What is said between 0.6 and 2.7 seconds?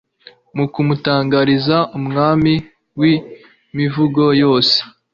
kumutangariza umwami